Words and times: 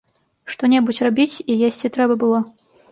Што-небудзь 0.53 1.03
рабіць 1.09 1.41
і 1.51 1.59
есці 1.69 1.95
трэба 1.97 2.13
было. 2.27 2.47